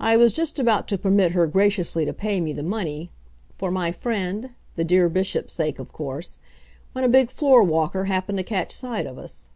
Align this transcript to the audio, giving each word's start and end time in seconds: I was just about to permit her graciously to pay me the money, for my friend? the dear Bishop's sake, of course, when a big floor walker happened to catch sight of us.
I 0.00 0.16
was 0.16 0.32
just 0.32 0.58
about 0.58 0.88
to 0.88 0.98
permit 0.98 1.30
her 1.30 1.46
graciously 1.46 2.04
to 2.06 2.12
pay 2.12 2.40
me 2.40 2.52
the 2.52 2.64
money, 2.64 3.12
for 3.54 3.70
my 3.70 3.92
friend? 3.92 4.50
the 4.74 4.82
dear 4.82 5.08
Bishop's 5.08 5.52
sake, 5.52 5.78
of 5.78 5.92
course, 5.92 6.38
when 6.94 7.04
a 7.04 7.08
big 7.08 7.30
floor 7.30 7.62
walker 7.62 8.06
happened 8.06 8.38
to 8.38 8.42
catch 8.44 8.72
sight 8.72 9.06
of 9.06 9.18
us. 9.18 9.46